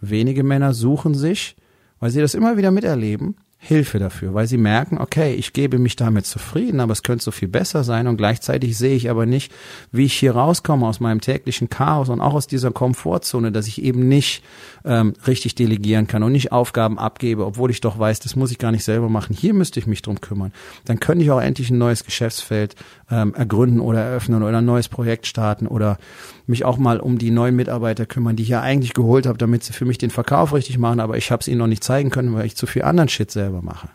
Wenige 0.01 0.44
Männer 0.44 0.74
suchen 0.74 1.15
sich 1.15 1.55
weil 2.00 2.12
sie 2.12 2.22
das 2.22 2.34
immer 2.34 2.58
wieder 2.58 2.72
miterleben, 2.72 3.36
Hilfe 3.68 3.98
dafür, 3.98 4.36
weil 4.36 4.46
sie 4.46 4.60
merken, 4.60 5.00
okay, 5.00 5.34
ich 5.34 5.52
gebe 5.52 5.80
mich 5.80 5.96
damit 5.96 6.28
zufrieden, 6.28 6.80
aber 6.80 6.94
es 6.94 7.02
könnte 7.02 7.24
so 7.24 7.32
viel 7.32 7.48
besser 7.48 7.84
sein 7.84 8.06
und 8.06 8.16
gleichzeitig 8.16 8.78
sehe 8.78 8.96
ich 8.96 9.10
aber 9.10 9.26
nicht, 9.26 9.52
wie 9.92 10.06
ich 10.06 10.14
hier 10.14 10.36
rauskomme 10.36 10.86
aus 10.86 11.00
meinem 11.00 11.20
täglichen 11.20 11.68
Chaos 11.68 12.10
und 12.10 12.22
auch 12.22 12.36
aus 12.36 12.46
dieser 12.46 12.70
Komfortzone, 12.70 13.52
dass 13.52 13.68
ich 13.68 13.82
eben 13.82 14.08
nicht 14.08 14.44
ähm, 14.84 15.14
richtig 15.26 15.56
delegieren 15.56 16.06
kann 16.06 16.22
und 16.22 16.32
nicht 16.32 16.52
Aufgaben 16.52 17.00
abgebe, 17.00 17.44
obwohl 17.44 17.72
ich 17.72 17.82
doch 17.82 17.98
weiß, 17.98 18.20
das 18.20 18.36
muss 18.36 18.52
ich 18.52 18.60
gar 18.60 18.72
nicht 18.72 18.84
selber 18.84 19.10
machen. 19.10 19.36
Hier 19.36 19.56
müsste 19.56 19.80
ich 19.80 19.88
mich 19.88 20.04
drum 20.04 20.22
kümmern. 20.22 20.54
Dann 20.86 21.00
könnte 21.00 21.24
ich 21.24 21.32
auch 21.32 21.42
endlich 21.42 21.72
ein 21.72 21.80
neues 21.80 22.04
Geschäftsfeld 22.04 22.76
ähm, 23.10 23.34
ergründen 23.34 23.80
oder 23.80 24.02
eröffnen 24.02 24.44
oder 24.44 24.60
ein 24.60 24.66
neues 24.66 24.90
Projekt 24.90 25.26
starten 25.26 25.66
oder 25.66 25.98
mich 26.46 26.66
auch 26.66 26.78
mal 26.78 27.00
um 27.00 27.18
die 27.18 27.32
neuen 27.32 27.56
Mitarbeiter 27.56 28.06
kümmern, 28.06 28.36
die 28.36 28.44
ich 28.44 28.50
ja 28.50 28.62
eigentlich 28.62 28.94
geholt 28.94 29.26
habe, 29.26 29.40
damit 29.40 29.64
sie 29.64 29.74
für 29.74 29.86
mich 29.86 29.98
den 29.98 30.12
Verkauf 30.12 30.54
richtig 30.54 30.78
machen, 30.78 31.00
aber 31.00 31.18
ich 31.18 31.32
habe 31.32 31.42
es 31.42 31.48
ihnen 31.48 31.58
noch 31.58 31.68
nicht 31.68 31.84
zeigen 31.84 32.12
können, 32.12 32.36
weil 32.36 32.46
ich 32.46 32.56
zu 32.56 32.68
viel 32.68 32.84
anderen 32.84 33.10
Shit 33.10 33.32
selber 33.32 33.55
mache. 33.62 33.90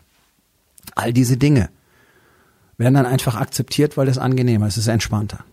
All 0.95 1.13
diese 1.13 1.37
Dinge 1.37 1.69
werden 2.77 2.95
dann 2.95 3.05
einfach 3.05 3.35
akzeptiert, 3.35 3.97
weil 3.97 4.07
es 4.07 4.17
angenehmer 4.17 4.67
ist, 4.67 4.77
es 4.77 4.85
ist 4.85 4.87
entspannter. 4.87 5.45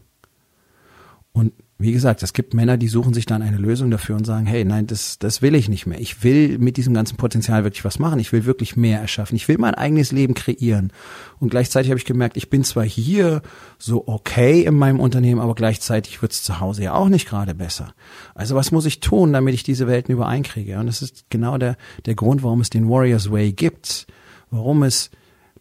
Und 1.32 1.52
wie 1.80 1.92
gesagt, 1.92 2.24
es 2.24 2.32
gibt 2.32 2.54
Männer, 2.54 2.76
die 2.76 2.88
suchen 2.88 3.14
sich 3.14 3.24
dann 3.24 3.40
eine 3.40 3.56
Lösung 3.56 3.92
dafür 3.92 4.16
und 4.16 4.24
sagen, 4.24 4.46
hey, 4.46 4.64
nein, 4.64 4.88
das, 4.88 5.20
das 5.20 5.42
will 5.42 5.54
ich 5.54 5.68
nicht 5.68 5.86
mehr. 5.86 6.00
Ich 6.00 6.24
will 6.24 6.58
mit 6.58 6.76
diesem 6.76 6.92
ganzen 6.92 7.16
Potenzial 7.16 7.62
wirklich 7.62 7.84
was 7.84 8.00
machen. 8.00 8.18
Ich 8.18 8.32
will 8.32 8.46
wirklich 8.46 8.76
mehr 8.76 9.00
erschaffen. 9.00 9.36
Ich 9.36 9.46
will 9.46 9.58
mein 9.58 9.76
eigenes 9.76 10.10
Leben 10.10 10.34
kreieren. 10.34 10.92
Und 11.38 11.50
gleichzeitig 11.50 11.92
habe 11.92 11.98
ich 11.98 12.04
gemerkt, 12.04 12.36
ich 12.36 12.50
bin 12.50 12.64
zwar 12.64 12.82
hier 12.82 13.42
so 13.78 14.08
okay 14.08 14.64
in 14.64 14.74
meinem 14.74 14.98
Unternehmen, 14.98 15.40
aber 15.40 15.54
gleichzeitig 15.54 16.20
wird 16.20 16.32
es 16.32 16.42
zu 16.42 16.58
Hause 16.58 16.82
ja 16.82 16.94
auch 16.94 17.08
nicht 17.08 17.28
gerade 17.28 17.54
besser. 17.54 17.94
Also 18.34 18.56
was 18.56 18.72
muss 18.72 18.84
ich 18.84 18.98
tun, 18.98 19.32
damit 19.32 19.54
ich 19.54 19.62
diese 19.62 19.86
Welten 19.86 20.12
übereinkriege? 20.12 20.80
Und 20.80 20.86
das 20.86 21.00
ist 21.00 21.26
genau 21.30 21.58
der, 21.58 21.76
der 22.06 22.16
Grund, 22.16 22.42
warum 22.42 22.60
es 22.60 22.70
den 22.70 22.88
Warriors 22.88 23.30
Way 23.30 23.52
gibt. 23.52 24.08
Warum 24.50 24.82
es 24.82 25.10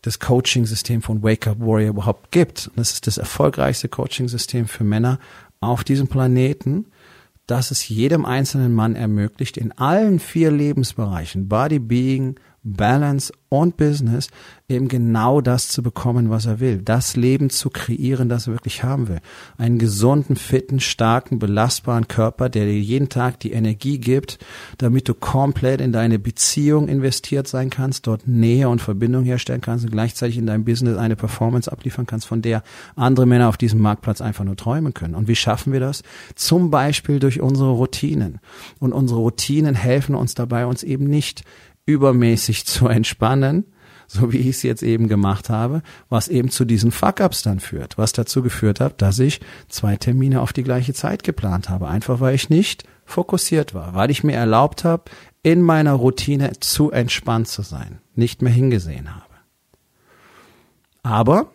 das 0.01 0.19
Coaching-System 0.19 1.01
von 1.01 1.21
Wake 1.21 1.47
Up 1.47 1.59
Warrior 1.59 1.89
überhaupt 1.89 2.31
gibt. 2.31 2.67
Und 2.67 2.77
das 2.77 2.93
ist 2.93 3.07
das 3.07 3.17
erfolgreichste 3.17 3.89
Coaching-System 3.89 4.67
für 4.67 4.83
Männer 4.83 5.19
auf 5.60 5.84
diesem 5.84 6.08
Planeten, 6.08 6.86
dass 7.46 7.72
es 7.72 7.88
jedem 7.88 8.26
einzelnen 8.26 8.74
Mann 8.74 8.96
ermöglicht, 8.96 9.58
in 9.58 9.72
allen 9.72 10.20
vier 10.20 10.52
Lebensbereichen, 10.52 11.48
Body, 11.48 11.80
Being, 11.80 12.36
Balance 12.64 13.32
und 13.50 13.78
Business 13.78 14.30
eben 14.68 14.90
genau 14.90 15.40
das 15.40 15.70
zu 15.70 15.82
bekommen, 15.82 16.30
was 16.30 16.46
er 16.46 16.60
will. 16.60 16.82
Das 16.82 17.16
Leben 17.16 17.50
zu 17.50 17.70
kreieren, 17.70 18.28
das 18.28 18.48
er 18.48 18.54
wirklich 18.54 18.84
haben 18.84 19.08
will. 19.08 19.20
Einen 19.58 19.78
gesunden, 19.78 20.36
fitten, 20.36 20.82
starken, 20.82 21.40
belastbaren 21.40 22.10
Körper, 22.10 22.50
der 22.50 22.66
dir 22.66 22.80
jeden 22.80 23.08
Tag 23.08 23.40
die 23.40 23.54
Energie 23.54 24.00
gibt, 24.00 24.40
damit 24.78 25.08
du 25.08 25.14
komplett 25.14 25.80
in 25.80 25.94
deine 25.94 26.20
Beziehung 26.20 26.90
investiert 26.90 27.48
sein 27.48 27.70
kannst, 27.70 28.08
dort 28.08 28.28
Nähe 28.28 28.68
und 28.68 28.82
Verbindung 28.82 29.24
herstellen 29.24 29.62
kannst 29.62 29.86
und 29.86 29.92
gleichzeitig 29.92 30.38
in 30.38 30.48
deinem 30.48 30.66
Business 30.66 30.98
eine 30.98 31.16
Performance 31.16 31.72
abliefern 31.72 32.06
kannst, 32.06 32.28
von 32.28 32.42
der 32.42 32.64
andere 32.98 33.26
Männer 33.26 33.48
auf 33.48 33.58
diesem 33.58 33.80
Marktplatz 33.80 34.20
einfach 34.20 34.44
nur 34.44 34.58
träumen 34.58 34.94
können. 34.94 35.16
Und 35.16 35.30
wie 35.30 35.36
schaffen 35.36 35.72
wir 35.72 35.80
das? 35.80 36.04
Zum 36.36 36.70
Beispiel 36.70 37.20
durch 37.20 37.40
unsere 37.40 37.72
Routinen. 37.72 38.40
Und 38.80 38.92
unsere 38.92 39.22
Routinen 39.22 39.76
helfen 39.76 40.16
uns 40.16 40.36
dabei, 40.36 40.66
uns 40.66 40.84
eben 40.84 41.06
nicht 41.06 41.44
übermäßig 41.88 42.65
zu 42.67 42.88
entspannen, 42.88 43.65
so 44.06 44.32
wie 44.32 44.38
ich 44.38 44.48
es 44.48 44.63
jetzt 44.63 44.84
eben 44.84 45.08
gemacht 45.08 45.50
habe, 45.50 45.82
was 46.08 46.27
eben 46.27 46.50
zu 46.50 46.63
diesen 46.63 46.91
Fuck-ups 46.91 47.41
dann 47.41 47.60
führt, 47.60 47.98
was 47.98 48.13
dazu 48.13 48.44
geführt 48.44 48.79
hat, 48.79 49.01
dass 49.01 49.17
ich 49.17 49.41
zwei 49.67 49.98
Termine 49.98 50.41
auf 50.41 50.53
die 50.53 50.63
gleiche 50.63 50.94
Zeit 50.94 51.24
geplant 51.24 51.70
habe, 51.70 51.88
einfach 51.88 52.20
weil 52.20 52.36
ich 52.36 52.50
nicht 52.50 52.84
fokussiert 53.06 53.74
war, 53.74 53.96
weil 53.96 54.12
ich 54.12 54.24
mir 54.24 54.36
erlaubt 54.36 54.84
habe, 54.84 55.06
in 55.44 55.62
meiner 55.62 55.94
Routine 55.94 56.51
zu 56.60 56.91
entspannt 56.91 57.48
zu 57.48 57.63
sein, 57.63 58.00
nicht 58.15 58.41
mehr 58.41 58.53
hingesehen 58.53 59.13
habe. 59.13 59.24
Aber 61.03 61.50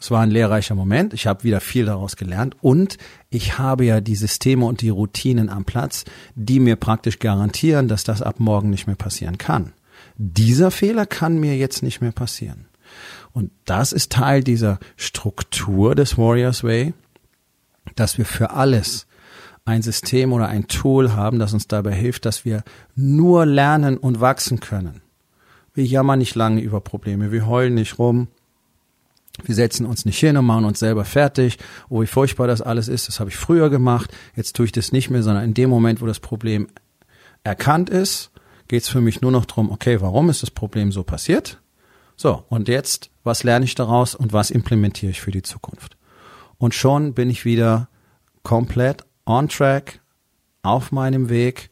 es 0.00 0.10
war 0.10 0.22
ein 0.22 0.30
lehrreicher 0.30 0.74
Moment. 0.74 1.12
Ich 1.12 1.26
habe 1.26 1.44
wieder 1.44 1.60
viel 1.60 1.84
daraus 1.84 2.16
gelernt 2.16 2.56
und 2.62 2.96
ich 3.28 3.58
habe 3.58 3.84
ja 3.84 4.00
die 4.00 4.16
Systeme 4.16 4.64
und 4.64 4.80
die 4.80 4.88
Routinen 4.88 5.50
am 5.50 5.66
Platz, 5.66 6.04
die 6.34 6.58
mir 6.58 6.76
praktisch 6.76 7.18
garantieren, 7.18 7.86
dass 7.86 8.02
das 8.02 8.22
ab 8.22 8.40
morgen 8.40 8.70
nicht 8.70 8.86
mehr 8.86 8.96
passieren 8.96 9.36
kann. 9.36 9.72
Dieser 10.16 10.70
Fehler 10.70 11.04
kann 11.04 11.38
mir 11.38 11.56
jetzt 11.56 11.82
nicht 11.82 12.00
mehr 12.00 12.12
passieren. 12.12 12.66
Und 13.32 13.52
das 13.66 13.92
ist 13.92 14.10
Teil 14.10 14.42
dieser 14.42 14.78
Struktur 14.96 15.94
des 15.94 16.16
Warriors 16.16 16.64
Way, 16.64 16.94
dass 17.94 18.16
wir 18.16 18.24
für 18.24 18.50
alles 18.50 19.06
ein 19.66 19.82
System 19.82 20.32
oder 20.32 20.48
ein 20.48 20.66
Tool 20.66 21.12
haben, 21.12 21.38
das 21.38 21.52
uns 21.52 21.68
dabei 21.68 21.92
hilft, 21.92 22.24
dass 22.24 22.46
wir 22.46 22.64
nur 22.96 23.44
lernen 23.44 23.98
und 23.98 24.20
wachsen 24.20 24.60
können. 24.60 25.02
Wir 25.74 25.84
jammern 25.84 26.18
nicht 26.18 26.34
lange 26.34 26.62
über 26.62 26.80
Probleme, 26.80 27.30
wir 27.30 27.46
heulen 27.46 27.74
nicht 27.74 27.98
rum, 27.98 28.28
wir 29.44 29.54
setzen 29.54 29.86
uns 29.86 30.04
nicht 30.04 30.18
hin 30.18 30.36
und 30.36 30.44
machen 30.44 30.64
uns 30.64 30.78
selber 30.78 31.04
fertig. 31.04 31.58
Oh, 31.88 32.02
wie 32.02 32.06
furchtbar 32.06 32.46
das 32.46 32.62
alles 32.62 32.88
ist, 32.88 33.08
das 33.08 33.20
habe 33.20 33.30
ich 33.30 33.36
früher 33.36 33.70
gemacht. 33.70 34.12
Jetzt 34.36 34.56
tue 34.56 34.66
ich 34.66 34.72
das 34.72 34.92
nicht 34.92 35.10
mehr, 35.10 35.22
sondern 35.22 35.44
in 35.44 35.54
dem 35.54 35.70
Moment, 35.70 36.00
wo 36.00 36.06
das 36.06 36.20
Problem 36.20 36.68
erkannt 37.44 37.90
ist, 37.90 38.30
geht 38.68 38.82
es 38.82 38.88
für 38.88 39.00
mich 39.00 39.20
nur 39.20 39.32
noch 39.32 39.46
drum. 39.46 39.70
okay, 39.70 40.00
warum 40.00 40.30
ist 40.30 40.42
das 40.42 40.50
Problem 40.50 40.92
so 40.92 41.02
passiert? 41.02 41.60
So, 42.16 42.44
und 42.48 42.68
jetzt, 42.68 43.10
was 43.24 43.44
lerne 43.44 43.64
ich 43.64 43.74
daraus 43.74 44.14
und 44.14 44.32
was 44.32 44.50
implementiere 44.50 45.10
ich 45.10 45.20
für 45.20 45.30
die 45.30 45.42
Zukunft? 45.42 45.96
Und 46.58 46.74
schon 46.74 47.14
bin 47.14 47.30
ich 47.30 47.44
wieder 47.44 47.88
komplett 48.42 49.04
on 49.26 49.48
track, 49.48 50.00
auf 50.62 50.92
meinem 50.92 51.30
Weg 51.30 51.70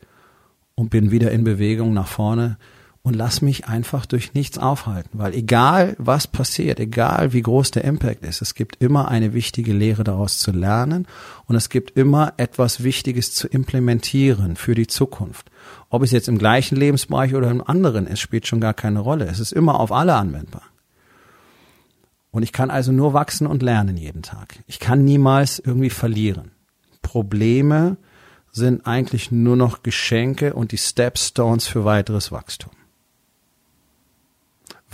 und 0.74 0.88
bin 0.90 1.10
wieder 1.10 1.30
in 1.30 1.44
Bewegung 1.44 1.92
nach 1.92 2.06
vorne 2.06 2.56
und 3.02 3.14
lass 3.14 3.42
mich 3.42 3.66
einfach 3.66 4.06
durch 4.06 4.34
nichts 4.34 4.58
aufhalten, 4.58 5.18
weil 5.18 5.34
egal 5.34 5.94
was 5.98 6.26
passiert, 6.26 6.80
egal 6.80 7.32
wie 7.32 7.42
groß 7.42 7.70
der 7.70 7.84
Impact 7.84 8.24
ist, 8.24 8.42
es 8.42 8.54
gibt 8.54 8.82
immer 8.82 9.08
eine 9.08 9.32
wichtige 9.32 9.72
Lehre 9.72 10.04
daraus 10.04 10.38
zu 10.38 10.52
lernen 10.52 11.06
und 11.46 11.56
es 11.56 11.68
gibt 11.68 11.96
immer 11.96 12.34
etwas 12.36 12.82
Wichtiges 12.82 13.34
zu 13.34 13.48
implementieren 13.48 14.56
für 14.56 14.74
die 14.74 14.86
Zukunft. 14.86 15.50
Ob 15.88 16.02
es 16.02 16.10
jetzt 16.10 16.28
im 16.28 16.38
gleichen 16.38 16.76
Lebensbereich 16.76 17.34
oder 17.34 17.50
im 17.50 17.66
anderen 17.66 18.06
ist, 18.06 18.20
spielt 18.20 18.46
schon 18.46 18.60
gar 18.60 18.74
keine 18.74 19.00
Rolle. 19.00 19.26
Es 19.26 19.40
ist 19.40 19.52
immer 19.52 19.80
auf 19.80 19.92
alle 19.92 20.14
anwendbar. 20.14 20.64
Und 22.30 22.42
ich 22.42 22.52
kann 22.52 22.70
also 22.70 22.92
nur 22.92 23.14
wachsen 23.14 23.46
und 23.46 23.62
lernen 23.62 23.96
jeden 23.96 24.22
Tag. 24.22 24.62
Ich 24.66 24.80
kann 24.80 25.04
niemals 25.04 25.58
irgendwie 25.58 25.90
verlieren. 25.90 26.50
Probleme 27.00 27.96
sind 28.52 28.86
eigentlich 28.86 29.30
nur 29.30 29.56
noch 29.56 29.82
Geschenke 29.82 30.52
und 30.52 30.72
die 30.72 30.78
Stepstones 30.78 31.66
für 31.66 31.84
weiteres 31.84 32.30
Wachstum. 32.30 32.70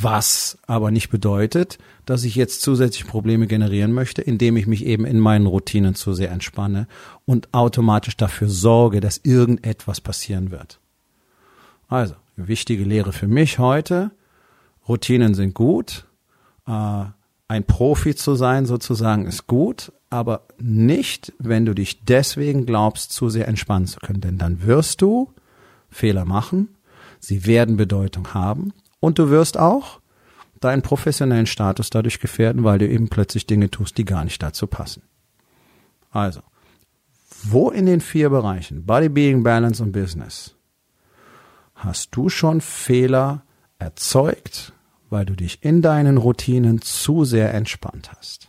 Was 0.04 0.58
aber 0.66 0.90
nicht 0.90 1.08
bedeutet, 1.08 1.78
dass 2.04 2.25
ich 2.25 2.34
jetzt 2.34 2.61
zusätzliche 2.61 3.06
Probleme 3.06 3.46
generieren 3.46 3.94
möchte, 3.94 4.20
indem 4.20 4.58
ich 4.58 4.66
mich 4.66 4.84
eben 4.84 5.06
in 5.06 5.18
meinen 5.18 5.46
Routinen 5.46 5.94
zu 5.94 6.12
sehr 6.12 6.30
entspanne 6.30 6.88
und 7.25 7.49
automatisch 7.54 8.14
dafür 8.14 8.50
sorge, 8.50 9.00
dass 9.00 9.23
irgendetwas 9.23 10.02
passieren 10.02 10.50
wird. 10.50 10.78
Also, 11.88 12.16
wichtige 12.37 12.84
Lehre 12.84 13.14
für 13.14 13.28
mich 13.28 13.58
heute. 13.58 14.11
Routinen 14.87 15.32
sind 15.32 15.54
gut. 15.54 16.04
Äh, 16.66 17.04
ein 17.49 17.64
Profi 17.64 18.14
zu 18.14 18.34
sein 18.34 18.66
sozusagen 18.66 19.25
ist 19.25 19.46
gut, 19.46 19.90
aber 20.11 20.42
nicht, 20.58 21.32
wenn 21.38 21.64
du 21.64 21.75
dich 21.75 22.04
deswegen 22.04 22.66
glaubst, 22.66 23.11
zu 23.11 23.30
sehr 23.30 23.49
entspannen 23.49 23.87
zu 23.87 24.00
können. 24.00 24.20
Denn 24.20 24.37
dann 24.37 24.66
wirst 24.66 25.00
du 25.00 25.32
Fehler 25.88 26.26
machen. 26.26 26.68
Sie 27.20 27.46
werden 27.46 27.78
Bedeutung 27.78 28.34
haben 28.34 28.75
und 29.04 29.18
du 29.18 29.28
wirst 29.28 29.58
auch 29.58 30.00
deinen 30.61 30.80
professionellen 30.80 31.44
Status 31.44 31.90
dadurch 31.90 32.20
gefährden, 32.20 32.64
weil 32.64 32.78
du 32.78 32.88
eben 32.88 33.08
plötzlich 33.08 33.46
Dinge 33.46 33.70
tust, 33.70 33.99
die 33.99 34.06
gar 34.06 34.25
nicht 34.25 34.42
dazu 34.42 34.66
passen. 34.66 35.02
Also, 36.11 36.40
wo 37.42 37.68
in 37.68 37.84
den 37.84 38.00
vier 38.00 38.30
Bereichen 38.30 38.87
Body, 38.87 39.11
Being, 39.11 39.42
Balance 39.42 39.82
und 39.82 39.92
Business 39.92 40.56
hast 41.75 42.16
du 42.16 42.30
schon 42.30 42.62
Fehler 42.62 43.42
erzeugt, 43.78 44.73
weil 45.11 45.26
du 45.26 45.34
dich 45.34 45.62
in 45.62 45.82
deinen 45.82 46.16
Routinen 46.16 46.80
zu 46.80 47.25
sehr 47.25 47.52
entspannt 47.52 48.11
hast? 48.16 48.49